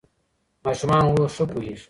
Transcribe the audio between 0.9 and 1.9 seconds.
اوس ښه پوهېږي.